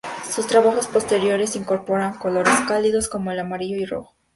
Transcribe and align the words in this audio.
Sus 0.27 0.47
trabajos 0.47 0.87
posteriores 0.87 1.55
incorporan 1.55 2.17
colores 2.17 2.55
cálidos 2.67 3.07
como 3.07 3.31
el 3.31 3.37
amarillo 3.39 3.77
y 3.77 3.85
rojo. 3.85 4.15